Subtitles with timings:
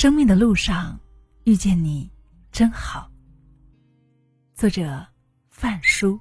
[0.00, 0.98] 生命的路上
[1.44, 2.10] 遇见你
[2.50, 3.12] 真好。
[4.54, 5.06] 作者
[5.50, 6.18] 范书。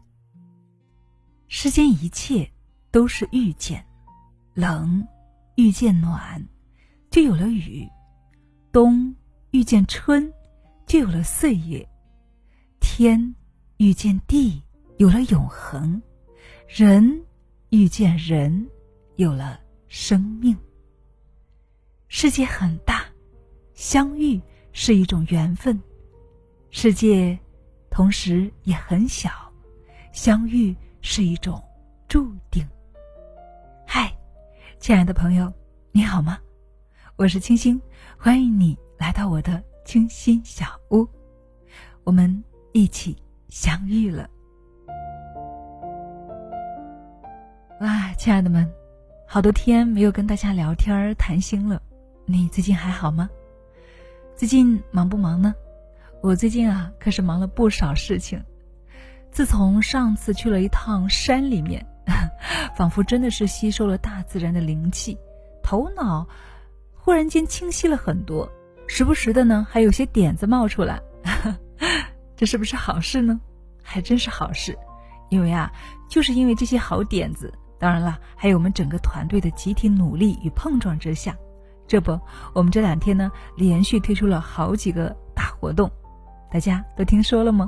[1.48, 2.52] 世间一切
[2.92, 3.82] 都是遇见，
[4.54, 5.08] 冷
[5.56, 6.46] 遇见暖，
[7.10, 7.88] 就有了雨；
[8.74, 9.16] 冬
[9.52, 10.30] 遇见春，
[10.86, 11.82] 就有了岁月；
[12.82, 13.34] 天
[13.78, 14.62] 遇见地，
[14.98, 16.02] 有了永恒；
[16.68, 17.24] 人
[17.70, 18.68] 遇见人，
[19.16, 19.58] 有了
[19.88, 20.54] 生命。
[22.10, 22.99] 世界很大。
[23.80, 24.38] 相遇
[24.74, 25.82] 是一种缘分，
[26.70, 27.40] 世界
[27.90, 29.32] 同时也很小，
[30.12, 31.64] 相遇是一种
[32.06, 32.68] 注定。
[33.88, 34.14] 嗨，
[34.82, 35.50] 亲爱的朋友，
[35.94, 36.38] 你好吗？
[37.16, 37.82] 我是清新，
[38.18, 41.08] 欢迎你来到我的清新小屋，
[42.04, 43.16] 我们一起
[43.48, 44.30] 相遇了。
[47.80, 48.70] 哇，亲爱的们，
[49.26, 51.82] 好多天没有跟大家聊天谈心了，
[52.26, 53.30] 你最近还好吗？
[54.40, 55.54] 最近忙不忙呢？
[56.22, 58.42] 我最近啊，可是忙了不少事情。
[59.32, 61.86] 自从上次去了一趟山里面，
[62.74, 65.18] 仿佛真的是吸收了大自然的灵气，
[65.62, 66.26] 头脑
[66.94, 68.50] 忽然间清晰了很多。
[68.88, 71.02] 时不时的呢，还有些点子冒出来，
[72.38, 73.42] 这是不是好事呢？
[73.84, 74.74] 还真是好事，
[75.28, 75.70] 因为啊，
[76.10, 81.38] 就是因为这些好点子，当然了，还有我们整个团队的集体努力与碰撞之下。
[81.90, 82.18] 这不，
[82.54, 85.90] 我们这两天呢，连续推出了好几个大活动，
[86.52, 87.68] 大家都听说了吗？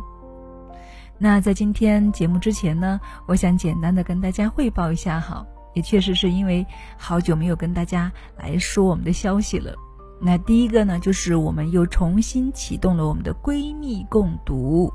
[1.17, 6.63] 那在今天节目之前呢，我想简单的跟大家汇报一下哈，也确实是因为
[6.97, 9.73] 好久没有跟大家来说我们的消息了。
[10.21, 14.93] 那第一个呢，就是我们又重新启动了我们的闺蜜共读。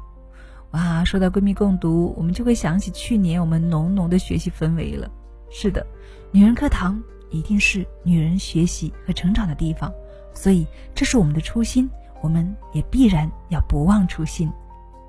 [0.71, 5.11] 哇，说到闺蜜共读，我们就会想起去年我们浓浓的学习氛围了。
[5.51, 5.85] 是的，
[6.31, 7.03] 女人课堂。
[7.31, 9.93] 一定是女人学习和成长的地方，
[10.33, 11.91] 所以这是我们的初心，
[12.23, 14.51] 我们也必然要不忘初心。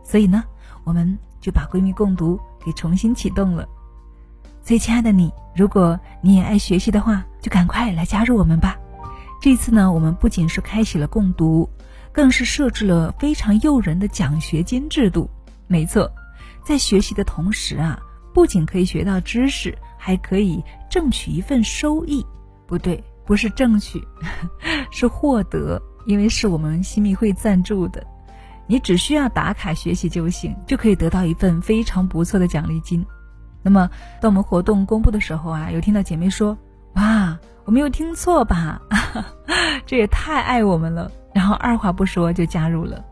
[0.03, 0.43] 所以呢，
[0.83, 3.67] 我们就把闺蜜共读给重新启动了。
[4.63, 8.77] 所以，亲爱的你，如果你也爱学习的话，就赶快来加入我们吧。
[9.41, 11.69] 这次呢，我们不仅是开启了共读，
[12.11, 15.29] 更是设置了非常诱人的奖学金制度。
[15.67, 16.11] 没错，
[16.65, 17.99] 在学习的同时啊，
[18.33, 19.77] 不仅可以学到知识。
[19.99, 20.63] 还可以
[20.97, 22.25] 挣取一份收益，
[22.65, 24.01] 不对，不是挣取，
[24.89, 28.03] 是获得，因为是我们新密会赞助的。
[28.65, 33.05] 你只需要打卡学习就行，就可以得到一份非常不错的奖励金。
[33.61, 33.87] 那么，
[34.19, 36.57] 当我们活动公布的时候啊，有听到姐妹说
[36.97, 38.81] ：“哇，我没有听错吧？
[39.85, 43.05] 这也太爱我们了。”然后二话不说就加入了。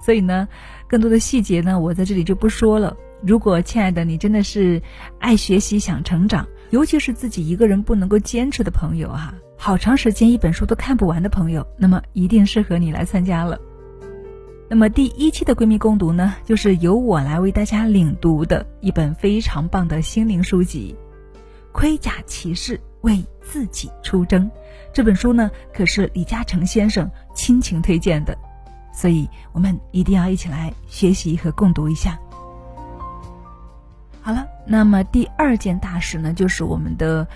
[0.00, 0.48] 所以呢，
[0.88, 2.96] 更多的细节呢，我在这里就不说了。
[3.22, 4.80] 如果亲爱的你真的是
[5.18, 13.58] 爱学习、想成长，尤其是自己一个人不能够坚持的朋友哈，好长时间一本书都看不完的朋友，那么一定适合你来参加了。
[14.68, 20.96] 那么第一期的闺蜜共读呢，就是由我来为大家领读的一本非常棒的心灵书籍
[21.72, 24.44] 《盔甲骑士为自己出征》。
[24.92, 28.36] 这本书呢，可是李嘉诚先生亲情推荐的，
[28.92, 32.18] 所以我们一定要一起来学习和共读一下。
[34.26, 37.28] 好了，那么第二件大事呢，就是我们的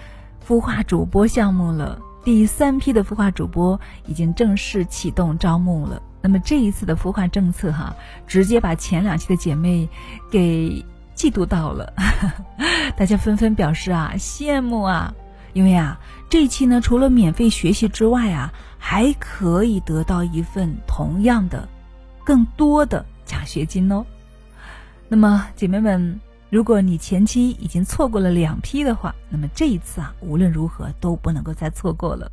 [0.45, 2.01] 孵化主播项目了。
[2.25, 6.03] 第三批的孵化主播已经正式启动招募了。
[6.21, 7.95] 那么这一次的孵化政策哈，
[8.27, 9.89] 直接把前两期的姐妹
[10.33, 10.85] 给
[11.15, 11.93] 嫉妒到了，
[12.97, 15.15] 大家纷纷表示啊羡慕啊，
[15.53, 21.69] 因为啊这一期呢，除了免费学习之外啊，还可以得到一份同样的、
[22.25, 24.05] 更多的奖学金哦。
[25.07, 26.21] 那么姐妹们。
[26.51, 32.31] 如果你前期已经错过了两批的话，那么这一次啊，无论如何都不能够再错过了，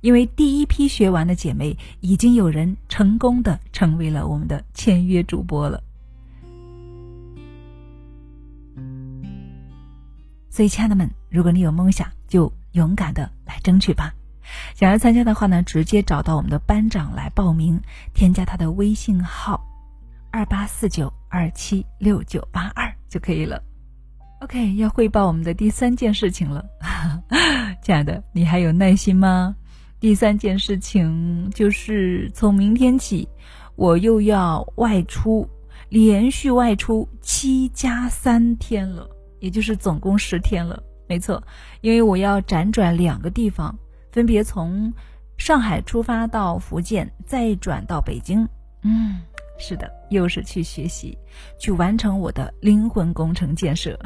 [0.00, 5.80] 因为第一批学完的姐妹已经有人成功的成为了我们的签约主播了。
[10.50, 14.12] 所以，亲爱的们，如果你有梦想，就勇敢的来争取吧。
[14.74, 17.80] 想要参加的话呢，直接找到我们的班长来报名，
[18.12, 19.64] 添加他的微信号：
[20.32, 22.95] 二八四九二七六九八二。
[23.08, 23.62] 就可以了。
[24.40, 26.64] OK，要汇报我们的第三件事情了，
[27.82, 29.56] 亲爱的，你还有耐心吗？
[29.98, 33.26] 第三件事情就是从明天起，
[33.76, 35.48] 我又要外出，
[35.88, 39.08] 连续外出七加三天了，
[39.40, 40.82] 也就是总共十天了。
[41.08, 41.42] 没错，
[41.80, 43.74] 因为我要辗转两个地方，
[44.12, 44.92] 分别从
[45.38, 48.46] 上海出发到福建，再转到北京。
[48.82, 49.16] 嗯。
[49.58, 51.16] 是的，又是去学习，
[51.58, 53.98] 去完成我的灵魂工程建设，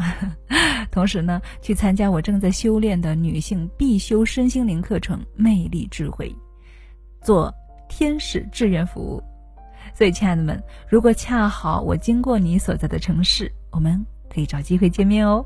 [0.90, 6.28] 同时呢，去参加我正在修炼的女性必修身心灵课程《魅力智慧》，
[7.24, 7.52] 做
[7.88, 9.22] 天使志愿服务。
[9.92, 15.44] 所以，亲爱的们，如果恰好我经过你所在的城市，我们可以找机会见面哦。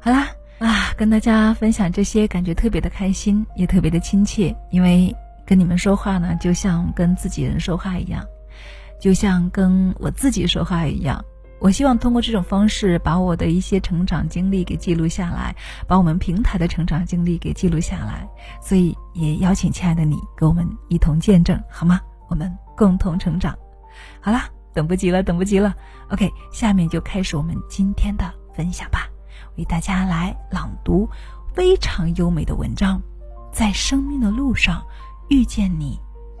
[0.00, 0.28] 好啦，
[0.58, 5.14] 啊，跟大家分享这些，感觉特别的开心，也特别的亲切，因为
[5.48, 8.22] 跟你们说话呢，就像跟自己人说话一样，
[9.00, 11.24] 就像跟我自己说话一样。
[11.58, 15.56] 我希望通过这种方式，把我的一些成长经历给记录下来，
[15.86, 18.28] 把我们平台的成长经历给记录下来。
[18.60, 21.98] 所以也邀请亲爱的你，跟我们一同见证，好吗？
[22.28, 23.56] 我们共同成长。
[24.20, 25.74] 好啦，等不及了，等不及了。
[26.10, 29.08] OK，下面就开始我们今天的分享吧。
[29.56, 31.08] 为大家来朗读
[31.54, 33.00] 非常优美的文章，
[33.50, 34.84] 在生命的路上
[35.28, 35.98] 遇见你，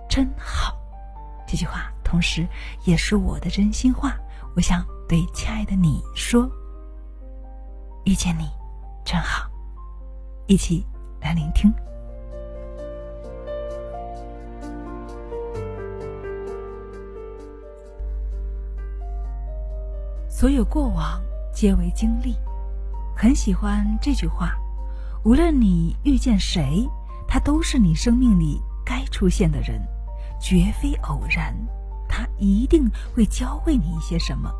[0.08, 0.76] 真好。
[1.46, 2.46] 这句话同时
[2.84, 4.16] 也是我的真心话。
[4.54, 4.84] 我想。
[5.08, 6.46] 对亲爱的你说
[8.04, 8.46] ：“遇见你，
[9.06, 9.50] 真好。”
[10.46, 10.84] 一起
[11.18, 11.72] 来聆听。
[20.28, 21.18] 所有过往
[21.54, 22.36] 皆为经历，
[23.16, 24.54] 很喜欢这句话。
[25.24, 26.86] 无论你遇见谁，
[27.26, 29.78] 他都是你生命里该出现的人，
[30.40, 31.54] 绝非偶然。
[32.08, 34.50] 他一定会教会你一些什么。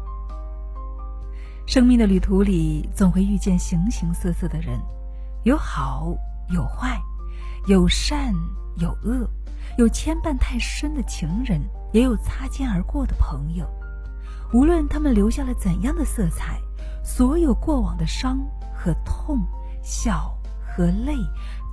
[1.67, 4.79] 生命的旅途里，总会遇见形形色色的人，
[5.45, 6.15] 有好
[6.51, 7.01] 有坏，
[7.67, 8.35] 有善
[8.77, 9.27] 有恶，
[9.79, 11.59] 有牵绊太深的情人，
[11.95, 13.67] 也有擦肩而过的朋友。
[14.53, 16.61] 无论他们留下了怎样的色彩，
[17.03, 18.39] 所有过往的伤
[18.77, 19.41] 和痛、
[19.83, 20.37] 笑
[20.67, 21.15] 和泪，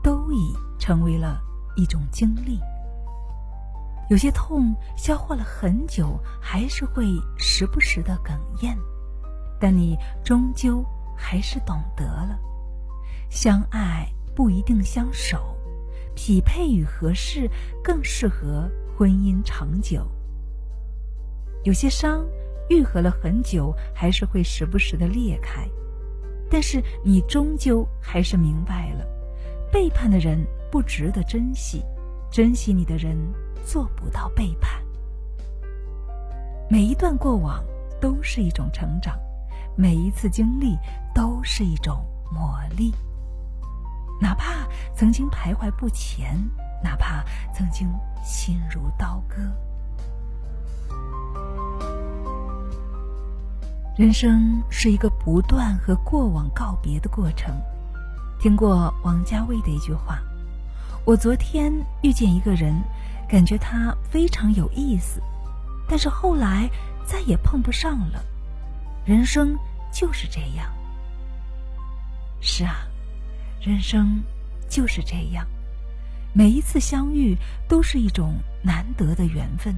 [0.02, 1.42] 都已成为了
[1.76, 2.60] 一种经历。
[4.10, 7.06] 有些痛消化了很久，还是会
[7.38, 8.78] 时不时的哽咽。
[9.60, 10.86] 但你终究
[11.16, 12.38] 还是懂得了，
[13.30, 15.56] 相爱不一定相守，
[16.14, 17.50] 匹配与合适
[17.84, 20.06] 更适合婚姻长久。
[21.64, 22.24] 有些伤
[22.70, 25.68] 愈合了很久，还是会时不时的裂开，
[26.48, 29.06] 但是你终究还是明白了，
[29.72, 30.46] 背叛的人
[30.76, 31.82] 不值得珍惜，
[32.30, 33.18] 珍惜你的人
[33.66, 34.84] 做不到背叛。
[36.70, 37.64] 每一段过往
[38.02, 39.18] 都是一种成长。
[39.78, 40.78] 每一次经历
[41.14, 42.94] 都是一种磨砺，
[44.22, 46.38] 哪怕曾经徘徊不前，
[46.84, 47.24] 哪怕
[47.54, 47.90] 曾经
[48.22, 49.38] 心如刀割。
[53.96, 57.56] 人生是一个不断和过往告别的过程。
[58.42, 60.20] 听过王家卫的一句话
[61.06, 61.72] ：“我昨天
[62.02, 62.74] 遇见一个人，
[63.30, 65.22] 感觉他非常有意思，
[65.88, 66.68] 但是后来
[67.06, 68.26] 再也碰不上了。”
[69.06, 69.56] 人生
[69.94, 70.68] 就是这样。
[72.42, 72.88] 是啊，
[73.62, 74.20] 人生
[74.68, 75.46] 就是这样。
[76.34, 77.38] 每一次相遇
[77.68, 79.76] 都是一种难得的缘分，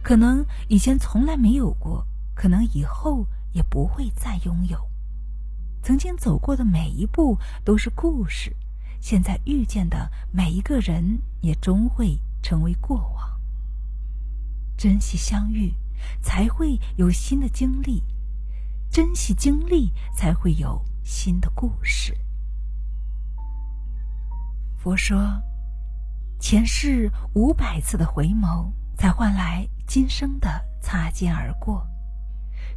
[0.00, 2.06] 可能以前从来没有过，
[2.36, 4.78] 可能以后也不会再拥有。
[5.82, 8.54] 曾经走过的每一步都是故事，
[9.02, 13.40] 现在遇见的每一个人也终会成为过往。
[14.76, 15.74] 珍惜相遇，
[16.22, 18.00] 才会有新的经历。
[18.88, 22.16] 珍惜经历，才会有新的故事。
[24.78, 25.18] 佛说，
[26.38, 31.84] 前世五百次的回眸，才换来今生的擦肩而过。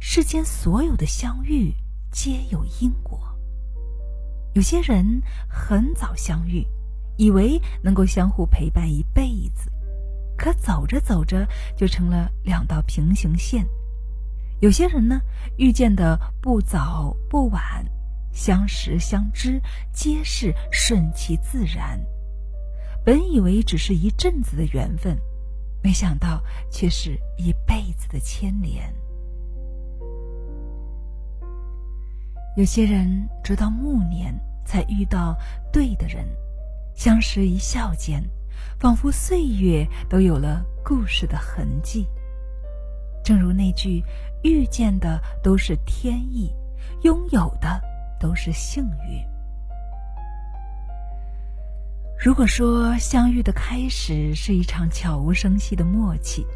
[0.00, 1.72] 世间所有的相遇，
[2.10, 3.35] 皆有因果。
[4.56, 5.04] 有些人
[5.46, 6.66] 很早相遇，
[7.18, 9.70] 以为能够相互陪伴一辈子，
[10.34, 11.46] 可走着走着，
[11.76, 13.66] 就成了两道平行线。
[14.60, 15.20] 有些人呢，
[15.58, 17.84] 遇见的不早不晚，
[18.32, 19.60] 相识相知
[19.92, 22.02] 皆是顺其自然。
[23.04, 25.18] 本以为只是一阵子的缘分，
[25.82, 28.90] 没想到却是一辈子的牵连。
[32.56, 34.34] 有些人直到暮年
[34.64, 35.36] 才遇到
[35.72, 36.26] 对的人，
[36.94, 38.22] 相识一笑间，
[38.78, 42.06] 仿佛岁月都有了故事的痕迹。
[43.24, 44.02] 正如那句。
[44.42, 46.54] 遇见的都是天意，
[47.02, 47.80] 拥有的
[48.20, 49.20] 都是幸运。
[52.16, 56.46] 如果说相遇的开始是一场悄无声息的默契，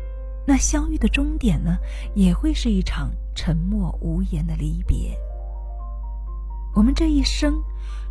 [0.46, 1.78] 那相遇的终点呢，
[2.14, 5.18] 也会是一场沉默无言的离别。
[6.74, 7.62] 我们这一生，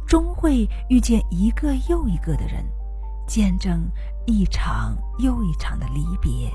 [0.05, 2.65] 终会遇见一个又一个的人，
[3.27, 3.89] 见证
[4.25, 6.51] 一场又一场的离别。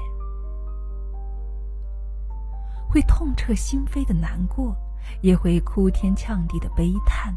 [2.88, 4.76] 会痛彻心扉的难过，
[5.20, 7.34] 也会哭天呛地的悲叹，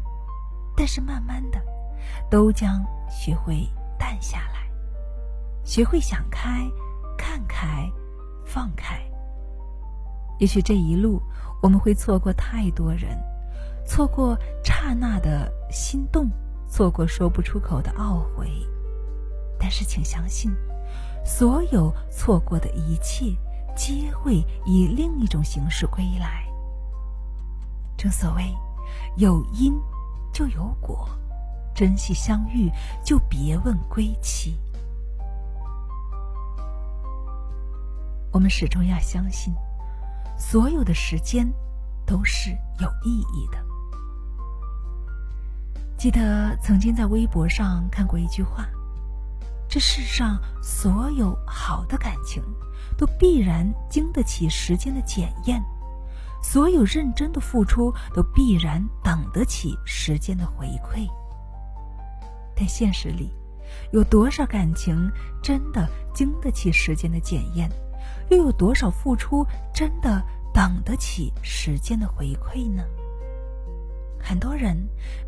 [0.76, 1.60] 但是慢慢的，
[2.30, 4.68] 都将学会淡下来。
[5.64, 6.70] 学会想开、
[7.16, 7.90] 看开、
[8.44, 9.00] 放开。
[10.38, 11.20] 也许这一路
[11.60, 13.18] 我们会错过太多人，
[13.88, 16.30] 错过刹那的心动，
[16.68, 18.46] 错过说不出口的懊悔。
[19.58, 20.54] 但是，请相信，
[21.24, 23.34] 所有错过的一切，
[23.74, 26.44] 皆会以另一种形式归来。
[27.96, 28.54] 正所谓，
[29.16, 29.74] 有因
[30.32, 31.08] 就有果，
[31.74, 32.70] 珍惜相遇，
[33.02, 34.54] 就别问归期。
[38.30, 39.52] 我们始终要相信，
[40.38, 41.50] 所有的时间
[42.06, 43.67] 都是有意义的。
[45.98, 48.64] 记得曾经在微博上看过一句话。
[49.68, 52.40] 这世上所有好的感情，
[52.96, 55.60] 都必然经得起时间的检验；
[56.40, 61.04] 所有认真的付出，都必然等得起时间的回馈。
[62.54, 63.32] 但现实里，
[63.92, 65.10] 有多少感情
[65.42, 67.68] 真的经得起时间的检验？
[68.30, 70.22] 又有多少付出真的
[70.54, 72.84] 等得起时间的回馈呢？
[74.28, 74.76] 很多人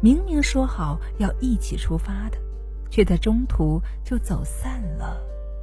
[0.02, 2.37] 明明说好要一起出发的。
[2.90, 5.16] 却在中途就走散了，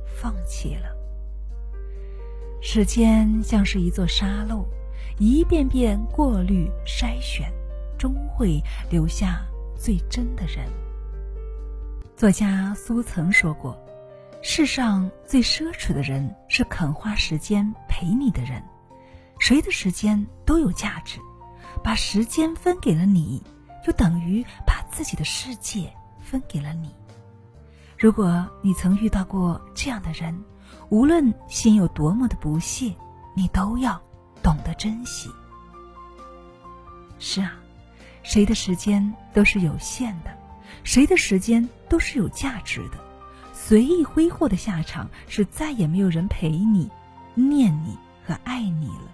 [0.06, 0.96] 放弃了。
[2.62, 4.66] 时间像是一座沙漏，
[5.20, 7.52] 一遍遍过滤筛选，
[8.00, 9.46] 终会留下
[9.78, 10.66] 最真的人。
[12.16, 13.78] 作家苏曾说过
[14.42, 18.64] ：“世上最奢侈的人是肯花时间陪你的人。
[19.38, 21.20] 谁的时间都有价值，
[21.84, 23.42] 把时间分给了你，
[23.86, 26.94] 就等于把自己的世界分给了你。”
[27.98, 30.44] 如果你曾遇到过这样的人，
[30.90, 32.94] 无论心有多么的不屑，
[33.36, 34.00] 你都要
[34.44, 35.30] 懂得珍惜。
[37.18, 37.54] 是啊，
[38.22, 40.30] 谁的时间都是有限的，
[40.84, 42.98] 谁的时间都是有价值的。
[43.52, 46.90] 随意挥霍的下场是再也没有人陪你、
[47.34, 49.12] 念你和爱你了。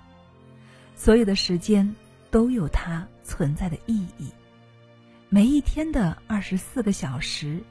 [0.97, 1.95] 所有的时间
[2.33, 4.31] 都有它存在的意义。
[5.29, 7.63] 每一天的二十四个小时。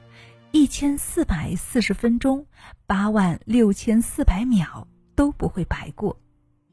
[0.55, 2.45] 一千四百四十分钟，
[2.85, 6.15] 八万六千四百秒都不会白过，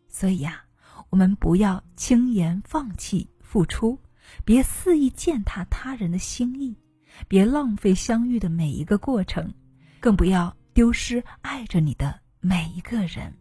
[0.07, 0.63] 所以呀，
[1.09, 3.99] 我们不要轻言放弃付出，
[4.45, 6.77] 别肆意践踏他人的心意，
[7.27, 9.55] 别浪费相遇的每一个过程，
[9.99, 13.35] 更不要丢失爱着你的每一个人。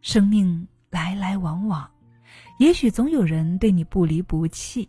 [0.00, 1.90] 生命来来往往，
[2.58, 4.88] 也许总有人对你不离不弃，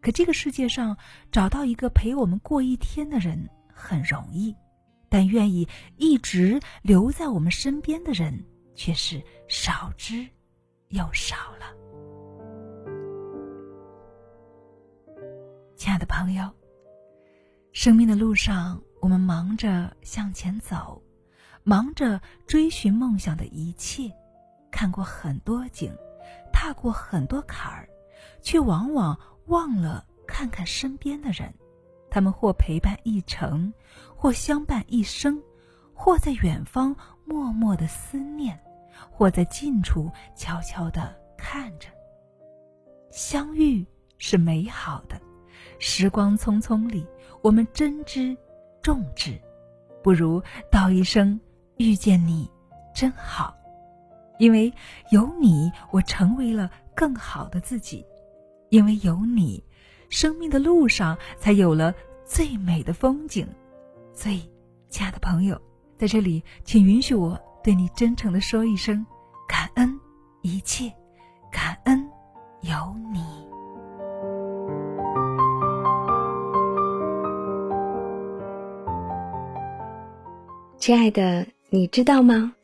[0.00, 0.96] 可这个世界上
[1.30, 3.48] 找到一个陪我们过一天的人。
[3.80, 4.52] 很容易，
[5.08, 5.64] 但愿意
[5.98, 8.44] 一直留在我们身边的人
[8.74, 10.26] 却是少之
[10.88, 11.72] 又少了。
[15.76, 16.50] 亲爱的朋友，
[17.72, 21.00] 生命的路上，我们忙着向前走，
[21.62, 24.10] 忙着追寻梦想的一切，
[24.72, 25.96] 看过很多景，
[26.60, 27.88] 踏过很多坎儿，
[28.42, 31.54] 却往往忘了看看身边的人。
[32.10, 33.72] 他们或陪伴一程，
[34.16, 35.40] 或相伴一生，
[35.94, 38.58] 或在远方默默的思念，
[39.08, 41.86] 或在近处悄悄的看着。
[43.12, 43.86] 相遇
[44.16, 45.16] 是美好的，
[45.78, 47.06] 时光匆匆里，
[47.40, 48.36] 我们珍之
[48.82, 49.40] 重之，
[50.02, 51.40] 不如道一声
[51.76, 52.50] 遇见你，
[52.92, 53.56] 真好，
[54.38, 54.72] 因为
[55.10, 58.04] 有你，我成为了更好的自己，
[58.70, 59.62] 因为有你。
[60.10, 61.92] 生命的路上才有了
[62.24, 63.46] 最美的风景，
[64.14, 64.50] 所以，
[64.88, 65.60] 亲爱的朋友，
[65.98, 69.04] 在这里，请允许我对你真诚的说一声
[69.46, 70.00] 感恩
[70.40, 70.90] 一切，
[71.52, 72.08] 感恩
[72.62, 72.72] 有
[73.12, 73.22] 你。
[80.78, 82.54] 亲爱的，你知道吗？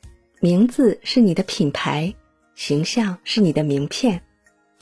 [0.44, 2.14] 名字是你的品牌，
[2.54, 4.20] 形象是你的名片。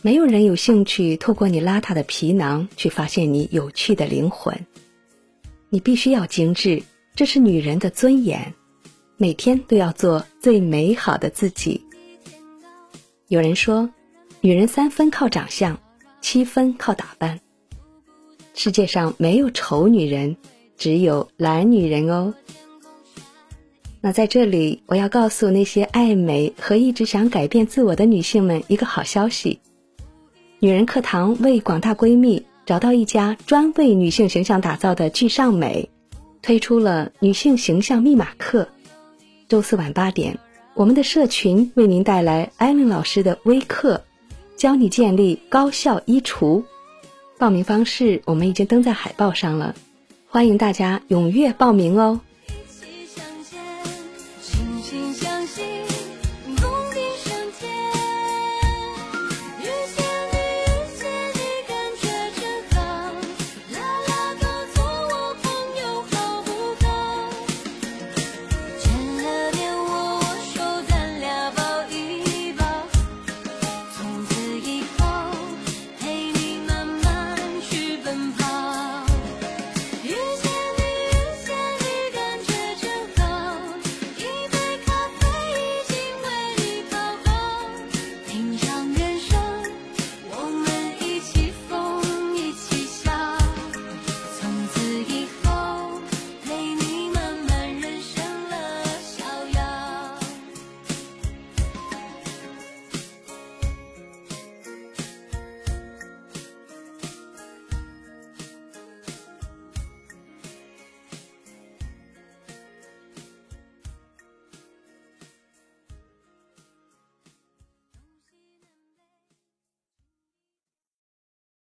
[0.03, 4.67] 没有人有兴趣透过你邋遢的皮囊去发现你有趣的灵魂。
[5.71, 6.83] 你必须要精致，
[7.15, 8.53] 这是女人的尊严。
[9.17, 11.81] 每天都要做最美好的自己。
[13.29, 13.89] 有人说，
[14.41, 15.79] 女人三分靠长相，
[16.21, 17.39] 七分靠打扮。
[18.53, 20.37] 世界上没有丑女人，
[20.77, 22.35] 只有懒女人哦。
[24.05, 29.61] 那在这里，我要告诉那些爱美和一直想改变自我的女性们一个好消息。
[30.59, 35.89] 女人课堂为广大闺蜜找到一家专为女性形象打造的聚尚美，
[36.43, 38.67] 推出了女性形象密码课。
[39.49, 40.37] 周四晚八点，
[40.75, 44.03] 我们的社群为您带来艾伦老师的微课，
[44.57, 46.65] 教你建立高效衣橱。
[47.39, 49.77] 报名方式我们已经登在海报上了，
[50.27, 52.21] 欢迎大家踊跃报名哦。